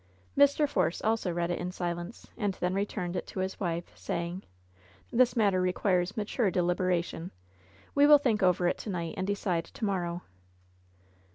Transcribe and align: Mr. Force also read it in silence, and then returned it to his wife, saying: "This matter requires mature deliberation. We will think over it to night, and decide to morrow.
Mr. 0.35 0.67
Force 0.67 0.99
also 1.03 1.31
read 1.31 1.51
it 1.51 1.59
in 1.59 1.71
silence, 1.71 2.27
and 2.35 2.55
then 2.55 2.73
returned 2.73 3.15
it 3.15 3.27
to 3.27 3.39
his 3.39 3.59
wife, 3.59 3.95
saying: 3.95 4.41
"This 5.13 5.35
matter 5.35 5.61
requires 5.61 6.17
mature 6.17 6.49
deliberation. 6.49 7.29
We 7.93 8.07
will 8.07 8.17
think 8.17 8.41
over 8.41 8.67
it 8.67 8.79
to 8.79 8.89
night, 8.89 9.13
and 9.15 9.27
decide 9.27 9.65
to 9.65 9.85
morrow. 9.85 10.23